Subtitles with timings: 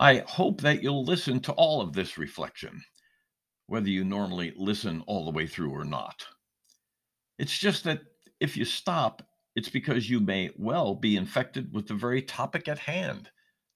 [0.00, 2.84] I hope that you'll listen to all of this reflection,
[3.66, 6.24] whether you normally listen all the way through or not.
[7.36, 8.02] It's just that
[8.38, 9.26] if you stop,
[9.56, 13.30] it's because you may well be infected with the very topic at hand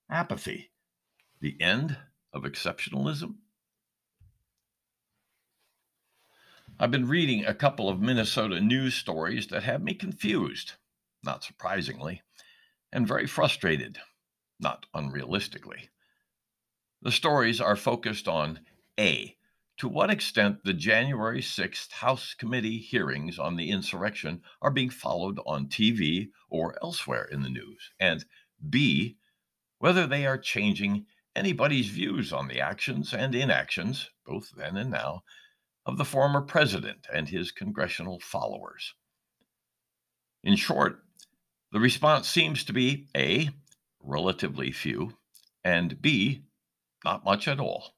[0.08, 0.70] apathy,
[1.40, 1.96] the end
[2.32, 3.34] of exceptionalism.
[6.78, 10.74] I've been reading a couple of Minnesota news stories that have me confused,
[11.24, 12.22] not surprisingly,
[12.92, 13.98] and very frustrated,
[14.60, 15.88] not unrealistically.
[17.02, 18.60] The stories are focused on
[18.98, 19.36] A,
[19.78, 25.40] to what extent the January 6th House committee hearings on the insurrection are being followed
[25.44, 28.24] on TV or elsewhere in the news, and
[28.70, 29.16] B,
[29.78, 35.24] whether they are changing anybody's views on the actions and inactions, both then and now,
[35.84, 38.94] of the former president and his congressional followers.
[40.44, 41.02] In short,
[41.72, 43.50] the response seems to be A,
[44.00, 45.16] relatively few,
[45.64, 46.44] and B,
[47.04, 47.94] not much at all.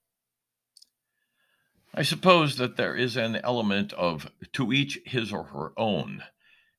[1.95, 6.25] I suppose that there is an element of to each his or her own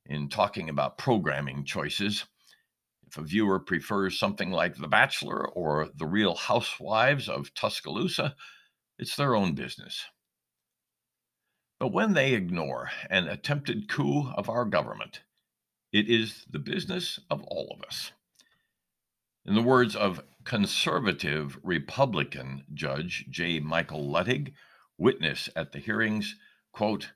[0.06, 2.26] in talking about programming choices.
[3.08, 8.36] If a viewer prefers something like The Bachelor or The Real Housewives of Tuscaloosa,
[9.00, 10.04] it's their own business.
[11.80, 15.22] But when they ignore an attempted coup of our government,
[15.92, 18.12] it is the business of all of us.
[19.46, 23.60] In the words of conservative Republican Judge J.
[23.60, 24.54] Michael Luttig,
[24.98, 26.36] witness at the hearings,
[26.72, 27.12] quote,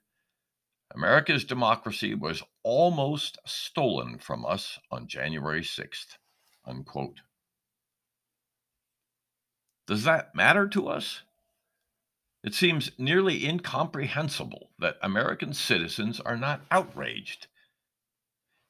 [0.94, 6.18] America's democracy was almost stolen from us on January 6th,
[6.66, 7.22] unquote.
[9.88, 11.24] Does that matter to us?
[12.44, 17.48] It seems nearly incomprehensible that American citizens are not outraged.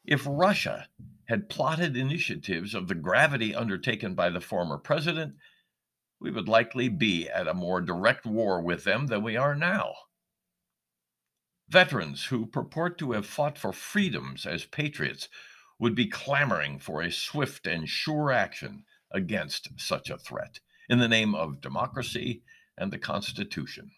[0.06, 0.88] If Russia
[1.26, 5.36] had plotted initiatives of the gravity undertaken by the former president,
[6.20, 9.94] we would likely be at a more direct war with them than we are now.
[11.70, 15.30] Veterans who purport to have fought for freedoms as patriots
[15.78, 20.60] would be clamoring for a swift and sure action against such a threat
[20.90, 22.42] in the name of democracy
[22.78, 23.92] and the Constitution.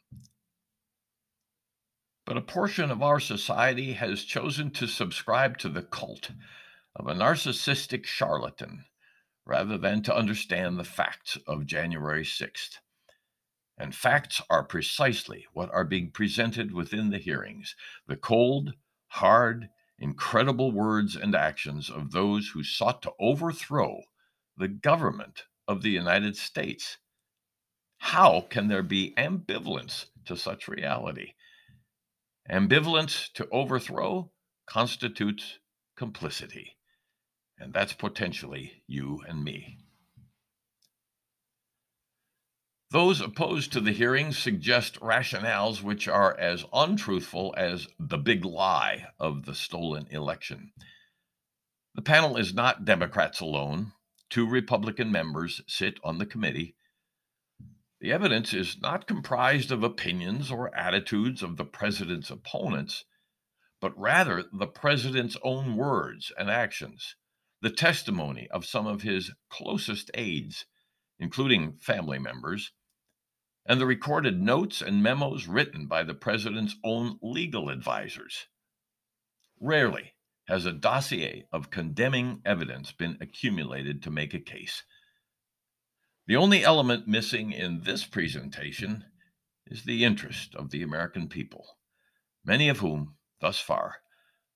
[2.32, 6.32] But a portion of our society has chosen to subscribe to the cult
[6.96, 8.86] of a narcissistic charlatan
[9.46, 12.78] rather than to understand the facts of January 6th.
[13.78, 17.76] And facts are precisely what are being presented within the hearings
[18.08, 18.76] the cold,
[19.08, 19.68] hard,
[20.00, 24.04] incredible words and actions of those who sought to overthrow
[24.56, 26.98] the government of the United States.
[27.98, 31.34] How can there be ambivalence to such reality?
[32.50, 34.32] Ambivalence to overthrow
[34.66, 35.60] constitutes
[35.96, 36.78] complicity
[37.62, 39.78] and that's potentially you and me.
[42.90, 49.06] Those opposed to the hearings suggest rationales which are as untruthful as the big lie
[49.18, 50.74] of the stolen election.
[51.94, 53.94] The panel is not Democrats alone.
[54.30, 56.76] Two Republican members sit on the committee.
[58.02, 63.06] The evidence is not comprised of opinions or attitudes of the president's opponents,
[63.80, 67.16] but rather the president's own words and actions
[67.62, 70.66] the testimony of some of his closest aides,
[71.20, 72.72] including family members,
[73.68, 78.48] and the recorded notes and memos written by the president's own legal advisors.
[79.60, 80.16] Rarely
[80.48, 84.82] has a dossier of condemning evidence been accumulated to make a case.
[86.32, 89.04] The only element missing in this presentation
[89.68, 91.76] is the interest of the American people,
[92.46, 93.98] many of whom, thus far,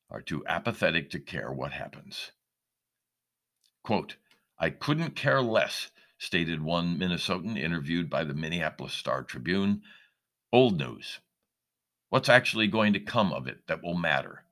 [0.09, 2.31] are too apathetic to care what happens.
[3.83, 4.15] Quote,
[4.57, 9.81] I couldn't care less, stated one Minnesotan interviewed by the Minneapolis Star Tribune.
[10.53, 11.19] Old news.
[12.07, 14.45] What's actually going to come of it that will matter?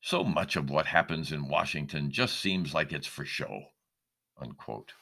[0.00, 3.72] So much of what happens in Washington just seems like it's for show.
[4.40, 4.94] Unquote.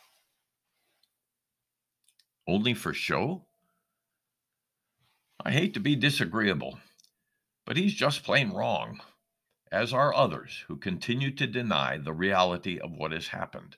[2.46, 3.46] Only for show?
[5.44, 6.78] I hate to be disagreeable,
[7.64, 9.00] but he's just plain wrong
[9.72, 13.76] as are others who continue to deny the reality of what has happened.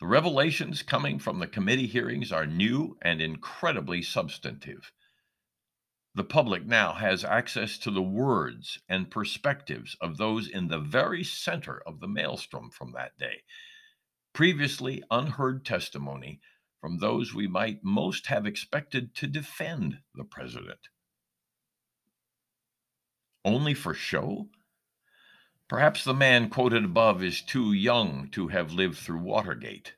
[0.00, 4.90] The revelations coming from the committee hearings are new and incredibly substantive.
[6.16, 11.22] The public now has access to the words and perspectives of those in the very
[11.22, 13.44] center of the maelstrom from that day.
[14.32, 16.40] Previously unheard testimony
[16.84, 20.90] from those we might most have expected to defend the president.
[23.42, 24.50] Only for show?
[25.66, 29.94] Perhaps the man quoted above is too young to have lived through Watergate.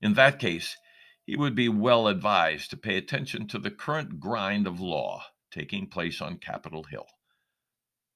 [0.00, 0.76] In that case,
[1.24, 5.22] he would be well advised to pay attention to the current grind of law
[5.52, 7.06] taking place on Capitol Hill.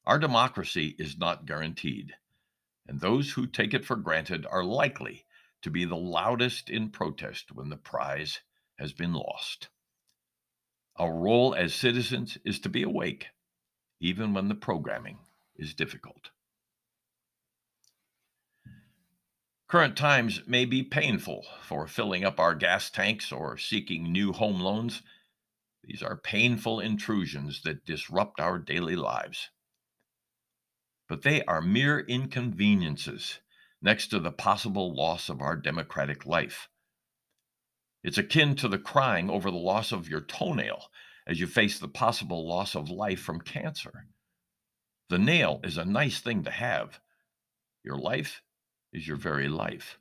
[0.04, 2.14] Our democracy is not guaranteed,
[2.84, 5.25] and those who take it for granted are likely
[5.66, 8.38] to be the loudest in protest when the prize
[8.78, 9.66] has been lost.
[10.94, 13.26] Our role as citizens is to be awake,
[13.98, 15.18] even when the programming
[15.56, 16.30] is difficult.
[19.66, 24.60] Current times may be painful for filling up our gas tanks or seeking new home
[24.60, 25.02] loans.
[25.82, 29.50] These are painful intrusions that disrupt our daily lives.
[31.08, 33.40] But they are mere inconveniences
[33.82, 36.68] next to the possible loss of our democratic life.
[38.02, 40.90] It's akin to the crying over the loss of your toenail
[41.26, 44.06] as you face the possible loss of life from cancer.
[45.08, 47.00] The nail is a nice thing to have.
[47.84, 48.42] Your life
[48.92, 49.98] is your very life.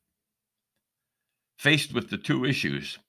[1.58, 3.00] Faced with the two issues,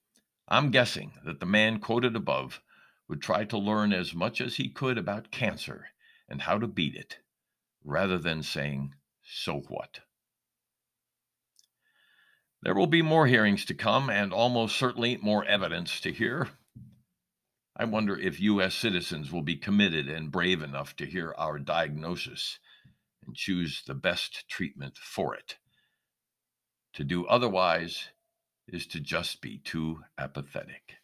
[0.48, 2.62] I'm guessing that the man quoted above
[3.08, 5.88] would try to learn as much as he could about cancer
[6.28, 7.18] and how to beat it,
[7.84, 10.00] rather than saying, So what?
[12.62, 16.48] There will be more hearings to come and almost certainly more evidence to hear.
[17.76, 18.74] I wonder if U.S.
[18.74, 22.58] citizens will be committed and brave enough to hear our diagnosis
[23.26, 25.58] and choose the best treatment for it.
[26.94, 28.08] To do otherwise
[28.66, 30.94] is to just be too apathetic.